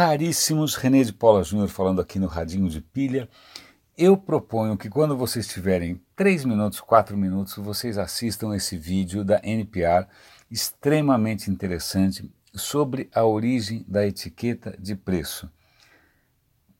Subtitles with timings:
[0.00, 3.28] raríssimos, René de Paula Júnior falando aqui no Radinho de Pilha.
[3.98, 9.38] Eu proponho que quando vocês tiverem 3 minutos, 4 minutos, vocês assistam esse vídeo da
[9.44, 10.06] NPR,
[10.50, 15.50] extremamente interessante, sobre a origem da etiqueta de preço.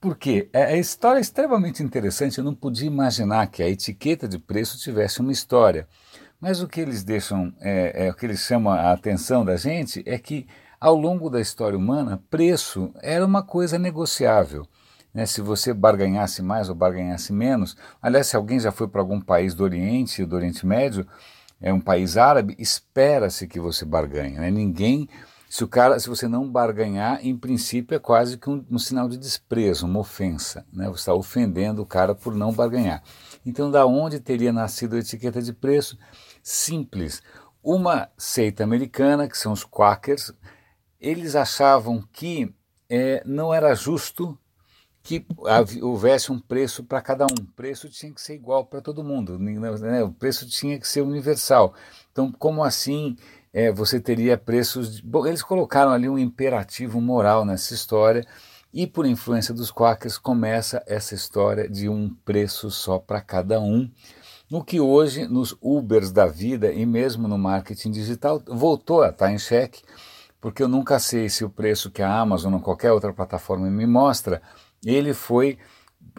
[0.01, 0.49] Por quê?
[0.51, 4.79] É, a história é extremamente interessante, eu não podia imaginar que a etiqueta de preço
[4.79, 5.87] tivesse uma história.
[6.41, 10.03] Mas o que eles deixam, é, é, o que eles chamam a atenção da gente
[10.07, 10.49] é que
[10.81, 14.67] ao longo da história humana, preço era uma coisa negociável.
[15.13, 15.27] Né?
[15.27, 19.55] Se você barganhasse mais ou barganhasse menos, aliás, se alguém já foi para algum país
[19.55, 21.07] do Oriente, do Oriente Médio,
[21.61, 24.39] é um país árabe, espera-se que você barganhe.
[24.39, 24.51] Né?
[24.51, 25.07] Ninguém,
[25.51, 29.07] se o cara, se você não barganhar, em princípio é quase que um, um sinal
[29.07, 30.65] de desprezo, uma ofensa.
[30.73, 30.87] Né?
[30.87, 33.03] Você está ofendendo o cara por não barganhar.
[33.45, 35.99] Então, da onde teria nascido a etiqueta de preço?
[36.43, 37.23] Simples.
[37.63, 40.33] Uma seita americana, que são os Quakers,
[41.01, 42.55] eles achavam que
[42.89, 44.39] é, não era justo
[45.03, 45.25] que
[45.81, 47.43] houvesse um preço para cada um.
[47.43, 50.03] O preço tinha que ser igual para todo mundo, né?
[50.03, 51.75] o preço tinha que ser universal.
[52.13, 53.17] Então, como assim
[53.53, 54.97] é, você teria preços.
[54.97, 55.03] De...
[55.03, 58.27] Bom, eles colocaram ali um imperativo moral nessa história,
[58.73, 63.91] e por influência dos quakers começa essa história de um preço só para cada um.
[64.49, 69.33] No que hoje, nos Ubers da vida e mesmo no marketing digital, voltou a estar
[69.33, 69.83] em xeque
[70.41, 73.87] porque eu nunca sei se o preço que a Amazon ou qualquer outra plataforma me
[73.87, 74.41] mostra,
[74.85, 75.59] ele foi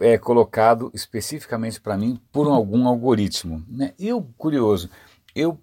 [0.00, 3.64] é, colocado especificamente para mim por algum algoritmo.
[3.68, 3.92] Né?
[3.98, 4.88] Eu, curioso,
[5.34, 5.58] eu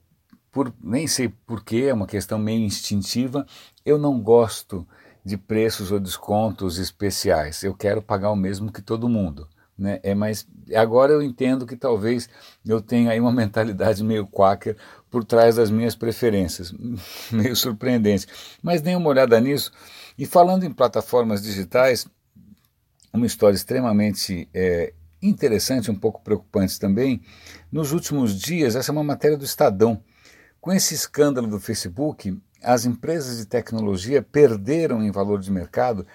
[0.52, 3.46] por, nem sei porquê, é uma questão meio instintiva,
[3.86, 4.86] eu não gosto
[5.24, 7.64] de preços ou descontos especiais.
[7.64, 9.48] Eu quero pagar o mesmo que todo mundo.
[9.80, 10.00] Né?
[10.04, 12.30] É mais agora eu entendo que talvez
[12.68, 14.76] eu tenha aí uma mentalidade meio quaker
[15.10, 16.74] por trás das minhas preferências,
[17.32, 18.28] meio surpreendente.
[18.62, 19.72] Mas dê uma olhada nisso.
[20.18, 22.06] E falando em plataformas digitais,
[23.14, 27.22] uma história extremamente é, interessante, um pouco preocupante também.
[27.72, 30.04] Nos últimos dias, essa é uma matéria do Estadão.
[30.60, 36.06] Com esse escândalo do Facebook, as empresas de tecnologia perderam em valor de mercado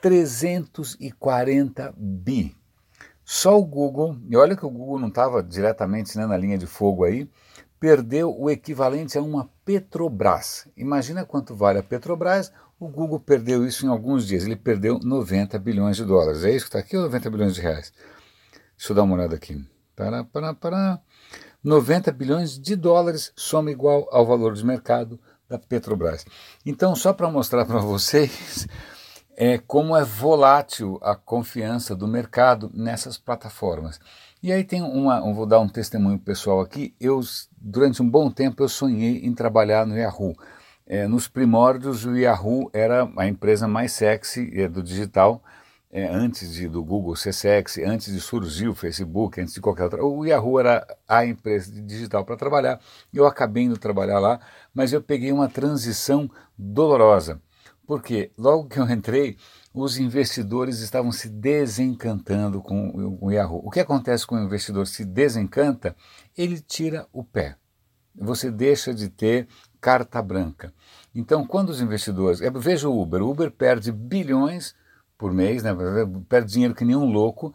[0.00, 2.56] 340 bi
[3.34, 6.66] só o Google, e olha que o Google não estava diretamente né, na linha de
[6.66, 7.26] fogo aí,
[7.80, 10.68] perdeu o equivalente a uma Petrobras.
[10.76, 15.58] Imagina quanto vale a Petrobras, o Google perdeu isso em alguns dias, ele perdeu 90
[15.58, 16.44] bilhões de dólares.
[16.44, 17.90] É isso que está aqui ou 90 bilhões de reais?
[18.76, 19.66] Deixa eu dar uma olhada aqui.
[19.96, 21.00] Pará, pará, pará.
[21.64, 26.26] 90 bilhões de dólares soma igual ao valor de mercado da Petrobras.
[26.66, 28.68] Então, só para mostrar para vocês
[29.36, 33.98] é, como é volátil a confiança do mercado nessas plataformas.
[34.42, 36.94] E aí tem uma, vou dar um testemunho pessoal aqui.
[37.00, 37.20] Eu
[37.56, 40.36] durante um bom tempo eu sonhei em trabalhar no Yahoo.
[40.86, 45.42] É, nos primórdios o Yahoo era a empresa mais sexy é, do digital.
[45.94, 49.84] É, antes de, do Google ser sexy, antes de surgir o Facebook, antes de qualquer
[49.84, 50.02] outra.
[50.02, 52.80] O Yahoo era a empresa digital para trabalhar.
[53.12, 54.40] Eu acabei indo trabalhar lá,
[54.74, 57.40] mas eu peguei uma transição dolorosa
[57.86, 59.36] porque logo que eu entrei,
[59.74, 63.62] os investidores estavam se desencantando com o Yahoo.
[63.64, 65.96] O que acontece com o investidor se desencanta?
[66.36, 67.56] Ele tira o pé.
[68.14, 69.48] Você deixa de ter
[69.80, 70.72] carta branca.
[71.14, 72.40] Então, quando os investidores.
[72.40, 73.22] É, veja o Uber.
[73.22, 74.74] O Uber perde bilhões
[75.16, 75.70] por mês, né?
[76.28, 77.54] perde dinheiro que nem um louco,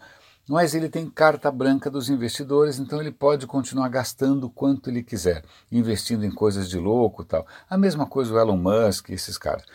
[0.49, 5.43] mas ele tem carta branca dos investidores, então ele pode continuar gastando quanto ele quiser,
[5.69, 7.45] investindo em coisas de louco tal.
[7.69, 9.66] A mesma coisa o Elon Musk, esses caras.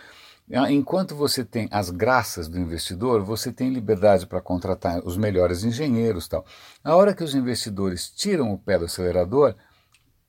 [0.50, 5.64] Ah, enquanto você tem as graças do investidor, você tem liberdade para contratar os melhores
[5.64, 6.44] engenheiros tal.
[6.82, 9.54] A hora que os investidores tiram o pé do acelerador,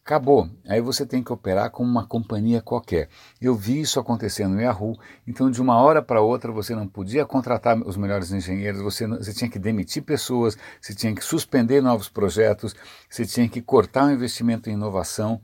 [0.03, 0.49] acabou.
[0.67, 3.09] Aí você tem que operar como uma companhia qualquer.
[3.41, 7.25] Eu vi isso acontecendo no Yahoo, então de uma hora para outra você não podia
[7.25, 12.09] contratar os melhores engenheiros, você, você tinha que demitir pessoas, você tinha que suspender novos
[12.09, 12.75] projetos,
[13.09, 15.41] você tinha que cortar o investimento em inovação.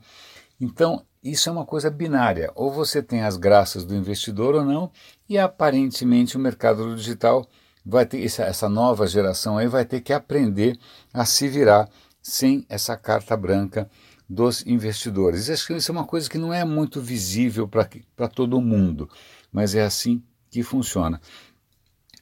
[0.60, 2.50] Então isso é uma coisa binária.
[2.54, 4.90] Ou você tem as graças do investidor ou não,
[5.28, 7.46] e aparentemente o mercado digital
[7.84, 10.78] vai ter essa nova geração aí vai ter que aprender
[11.12, 11.88] a se virar
[12.22, 13.90] sem essa carta branca
[14.28, 15.48] dos investidores.
[15.48, 19.08] Acho que isso é uma coisa que não é muito visível para todo mundo,
[19.50, 21.20] mas é assim que funciona.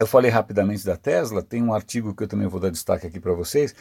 [0.01, 3.19] Eu falei rapidamente da Tesla, tem um artigo que eu também vou dar destaque aqui
[3.19, 3.75] para vocês,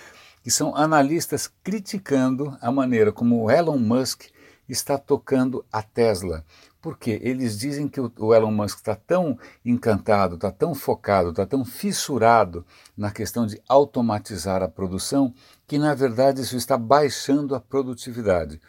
[0.44, 4.24] que são analistas criticando a maneira como o Elon Musk
[4.68, 6.44] está tocando a Tesla.
[6.81, 11.66] Porque eles dizem que o Elon Musk está tão encantado, está tão focado, está tão
[11.66, 12.66] fissurado
[12.96, 15.34] na questão de automatizar a produção,
[15.68, 18.62] que na verdade isso está baixando a produtividade.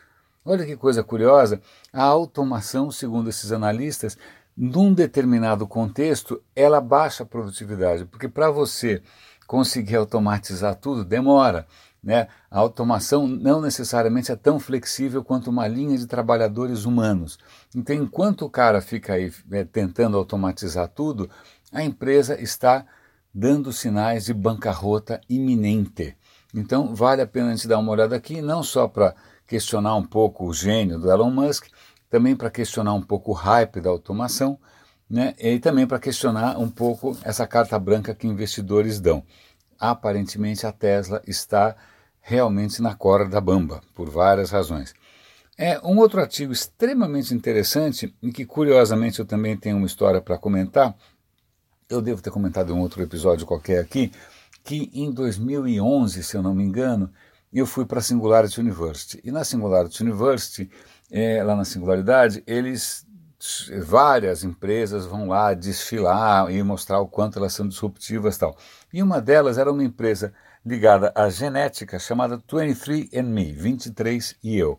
[0.45, 1.61] Olha que coisa curiosa,
[1.93, 4.17] a automação, segundo esses analistas,
[4.57, 9.03] num determinado contexto, ela baixa a produtividade, porque para você
[9.47, 11.67] conseguir automatizar tudo demora.
[12.09, 12.27] Né?
[12.51, 17.39] A automação não necessariamente é tão flexível quanto uma linha de trabalhadores humanos.
[17.77, 21.29] Então, enquanto o cara fica aí é, tentando automatizar tudo,
[21.71, 22.87] a empresa está
[23.35, 26.17] dando sinais de bancarrota iminente.
[26.55, 29.15] Então, vale a pena a gente dar uma olhada aqui, não só para
[29.47, 31.67] questionar um pouco o gênio do Elon Musk,
[32.09, 34.59] também para questionar um pouco o hype da automação,
[35.11, 35.35] né?
[35.39, 39.23] e também para questionar um pouco essa carta branca que investidores dão.
[39.79, 41.77] Aparentemente, a Tesla está
[42.29, 44.95] realmente na corda da bamba, por várias razões.
[45.57, 50.37] É um outro artigo extremamente interessante e que, curiosamente, eu também tenho uma história para
[50.37, 50.95] comentar.
[51.89, 54.13] Eu devo ter comentado em um outro episódio qualquer aqui,
[54.63, 57.11] que em 2011, se eu não me engano,
[57.51, 59.21] eu fui para a Singularity University.
[59.25, 60.71] E na Singularity University,
[61.11, 63.07] é, lá na Singularidade, eles
[63.87, 68.55] várias empresas vão lá desfilar e mostrar o quanto elas são disruptivas tal.
[68.93, 70.35] E uma delas era uma empresa
[70.65, 74.79] ligada à genética chamada 23andMe, 23 e eu.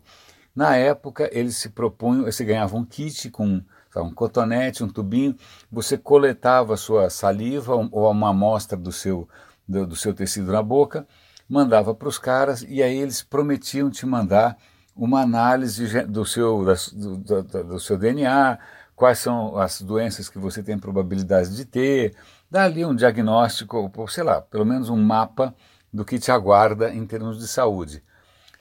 [0.54, 3.62] Na época, eles se propunham, você ganhava um kit com
[3.92, 5.36] sabe, um cotonete, um tubinho,
[5.70, 9.28] você coletava a sua saliva ou uma amostra do seu,
[9.66, 11.06] do, do seu tecido na boca,
[11.48, 14.56] mandava para os caras e aí eles prometiam te mandar
[14.94, 18.58] uma análise do seu, do, do, do, seu DNA,
[19.00, 22.14] quais são as doenças que você tem probabilidade de ter,
[22.50, 25.54] dar ali um diagnóstico, sei lá, pelo menos um mapa
[25.90, 28.04] do que te aguarda em termos de saúde.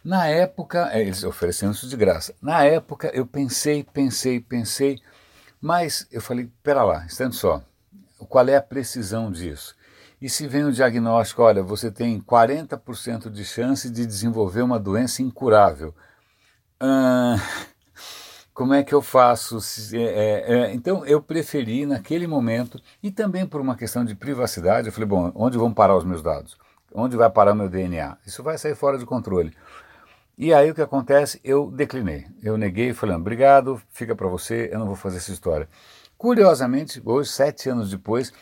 [0.01, 2.33] Na época, é, eles oferecendo isso de graça.
[2.41, 5.01] Na época eu pensei, pensei, pensei,
[5.59, 7.61] mas eu falei, pera lá, estando só,
[8.29, 9.75] qual é a precisão disso?
[10.21, 15.21] E se vem o diagnóstico, olha, você tem 40% de chance de desenvolver uma doença
[15.21, 15.93] incurável.
[16.79, 17.35] Ah,
[18.59, 19.57] como é que eu faço?
[19.93, 24.87] É, é, é, então eu preferi naquele momento, e também por uma questão de privacidade,
[24.87, 26.57] eu falei, bom, onde vão parar os meus dados?
[26.93, 28.17] Onde vai parar meu DNA?
[28.27, 29.53] Isso vai sair fora de controle.
[30.37, 31.39] E aí o que acontece?
[31.41, 32.27] Eu declinei.
[32.43, 35.69] Eu neguei, falei, obrigado, fica para você, eu não vou fazer essa história.
[36.17, 38.33] Curiosamente, hoje, sete anos depois,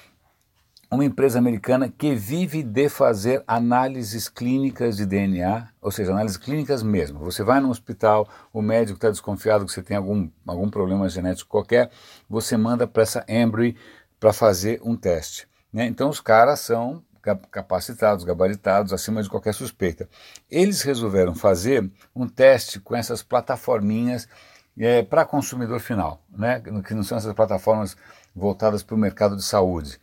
[0.90, 6.82] uma empresa americana que vive de fazer análises clínicas de DNA, ou seja, análises clínicas
[6.82, 7.20] mesmo.
[7.20, 11.50] Você vai no hospital, o médico está desconfiado que você tem algum, algum problema genético
[11.50, 11.92] qualquer,
[12.30, 13.76] você manda para essa Embry
[14.20, 15.48] para fazer um teste.
[15.72, 15.86] Né?
[15.86, 17.04] Então os caras são
[17.52, 20.08] capacitados, gabaritados, acima de qualquer suspeita.
[20.50, 24.30] Eles resolveram fazer um teste com essas plataforminhas
[24.78, 26.62] é, para consumidor final, né?
[26.86, 27.98] que não são essas plataformas
[28.34, 30.00] voltadas para o mercado de saúde.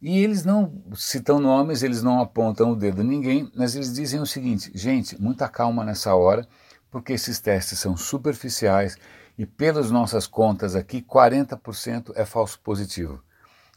[0.00, 4.20] E eles não citam nomes, eles não apontam o dedo a ninguém, mas eles dizem
[4.20, 6.46] o seguinte: gente, muita calma nessa hora,
[6.90, 8.96] porque esses testes são superficiais
[9.36, 13.22] e, pelas nossas contas aqui, 40% é falso positivo.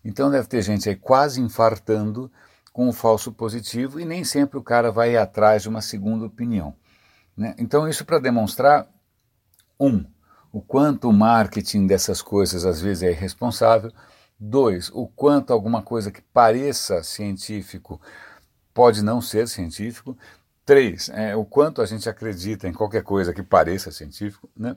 [0.03, 2.31] Então deve ter gente aí quase infartando
[2.71, 6.73] com o falso positivo e nem sempre o cara vai atrás de uma segunda opinião.
[7.35, 7.55] Né?
[7.57, 8.87] Então, isso para demonstrar,
[9.79, 10.05] um,
[10.51, 13.91] o quanto o marketing dessas coisas às vezes é irresponsável,
[14.41, 18.01] dois, o quanto alguma coisa que pareça científico
[18.73, 20.17] pode não ser científico,
[20.65, 24.75] três, é, o quanto a gente acredita em qualquer coisa que pareça científico, né?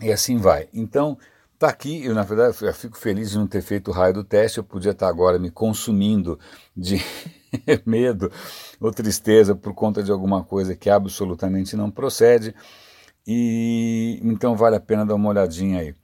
[0.00, 0.68] e assim vai.
[0.72, 1.18] Então,
[1.58, 4.22] Está aqui, eu na verdade eu fico feliz de não ter feito o raio do
[4.22, 6.38] teste, eu podia estar agora me consumindo
[6.76, 6.98] de
[7.84, 8.30] medo
[8.80, 12.54] ou tristeza por conta de alguma coisa que absolutamente não procede,
[13.26, 15.96] e então vale a pena dar uma olhadinha aí.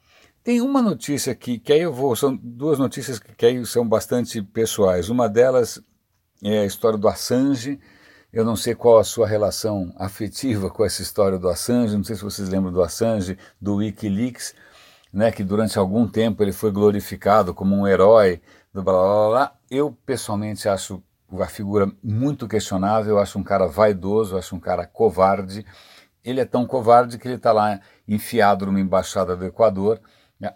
[0.45, 4.43] Tem uma notícia aqui, que aí eu vou, são duas notícias que aí são bastante
[4.43, 5.09] pessoais.
[5.09, 5.83] Uma delas
[6.43, 7.81] é a história do Assange,
[8.31, 12.15] eu não sei qual a sua relação afetiva com essa história do Assange, não sei
[12.15, 14.55] se vocês lembram do Assange, do Wikileaks,
[15.11, 19.53] né, que durante algum tempo ele foi glorificado como um herói do blá blá blá.
[19.71, 21.03] Eu pessoalmente acho
[21.41, 25.65] a figura muito questionável, eu acho um cara vaidoso, eu acho um cara covarde.
[26.23, 29.99] Ele é tão covarde que ele está lá enfiado numa embaixada do Equador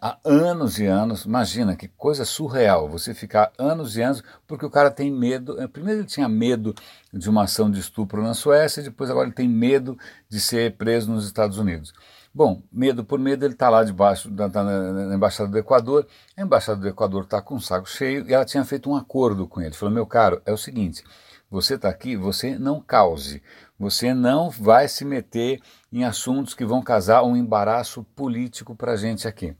[0.00, 1.24] há anos e anos.
[1.24, 5.60] Imagina que coisa surreal você ficar anos e anos porque o cara tem medo.
[5.60, 6.74] Eh, primeiro ele tinha medo
[7.12, 11.10] de uma ação de estupro na Suécia, depois agora ele tem medo de ser preso
[11.10, 11.92] nos Estados Unidos.
[12.34, 16.06] Bom, medo por medo, ele está lá debaixo, da, na, Embaixada do Equador.
[16.36, 19.46] A Embaixada do Equador está com o saco cheio e ela tinha feito um acordo
[19.48, 19.74] com ele.
[19.74, 21.02] Falou: meu caro, é o seguinte,
[21.50, 23.42] você está aqui, você não cause,
[23.78, 28.96] você não vai se meter em assuntos que vão causar um embaraço político para a
[28.96, 29.56] gente aqui.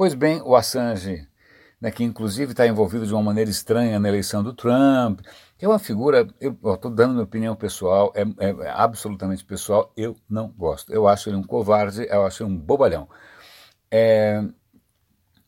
[0.00, 1.28] Pois bem, o Assange
[1.78, 5.20] né, que inclusive está envolvido de uma maneira estranha na eleição do Trump,
[5.60, 10.16] é uma figura, eu estou dando minha opinião pessoal, é, é, é, absolutamente pessoal, eu
[10.26, 10.90] não gosto.
[10.90, 13.10] Eu acho ele um covarde, eu acho ele um bobalhão.
[13.90, 14.42] É,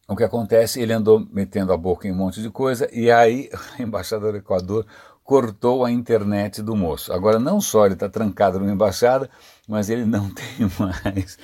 [0.07, 0.83] o que acontece?
[0.83, 4.37] Ele andou metendo a boca em um monte de coisa e aí a embaixada do
[4.37, 4.85] Equador
[5.25, 7.11] cortou a internet do moço.
[7.11, 9.31] Agora, não só ele está trancado numa embaixada,
[9.67, 11.39] mas ele não tem mais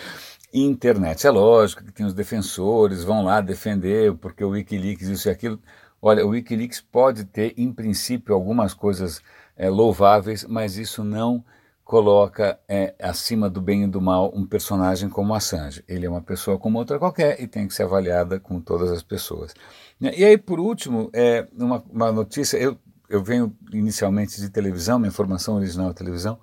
[0.53, 1.27] internet.
[1.27, 5.59] É lógico que tem os defensores, vão lá defender, porque o Wikileaks, isso e aquilo.
[6.01, 9.21] Olha, o Wikileaks pode ter, em princípio, algumas coisas
[9.57, 11.45] é, louváveis, mas isso não
[11.85, 15.83] coloca é, acima do bem e do mal um personagem como Assange.
[15.89, 19.03] Ele é uma pessoa como outra qualquer e tem que ser avaliada como todas as
[19.03, 19.55] pessoas.
[19.99, 22.77] E aí, por último, é, uma, uma notícia, eu,
[23.09, 26.39] eu venho inicialmente de televisão, minha formação original é televisão,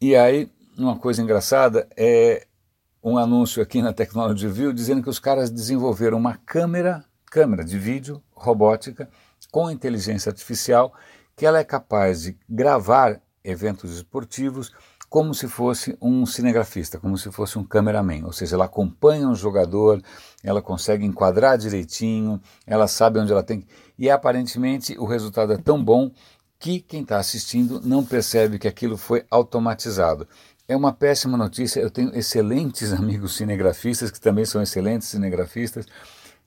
[0.00, 2.46] e aí uma coisa engraçada é
[3.02, 7.78] um anúncio aqui na Technology View dizendo que os caras desenvolveram uma câmera, câmera de
[7.78, 9.10] vídeo robótica
[9.50, 10.92] com inteligência artificial
[11.34, 14.72] que ela é capaz de gravar eventos esportivos
[15.08, 19.34] como se fosse um cinegrafista, como se fosse um cameraman, ou seja, ela acompanha um
[19.34, 20.00] jogador,
[20.42, 23.66] ela consegue enquadrar direitinho, ela sabe onde ela tem que...
[23.98, 26.10] E aparentemente o resultado é tão bom
[26.58, 30.28] que quem está assistindo não percebe que aquilo foi automatizado.
[30.68, 35.86] É uma péssima notícia, eu tenho excelentes amigos cinegrafistas, que também são excelentes cinegrafistas,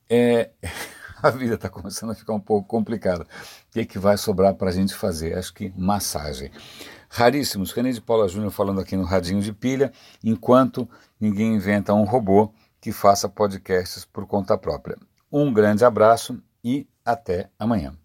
[0.10, 0.52] é...
[1.22, 3.24] a vida está começando a ficar um pouco complicada.
[3.24, 3.28] O
[3.72, 5.38] que, é que vai sobrar para a gente fazer?
[5.38, 6.52] Acho que massagem
[7.10, 7.72] raríssimos.
[7.72, 9.92] René de Paula Júnior falando aqui no Radinho de Pilha,
[10.24, 10.88] enquanto
[11.20, 14.98] ninguém inventa um robô que faça podcasts por conta própria.
[15.32, 17.98] Um grande abraço e até amanhã.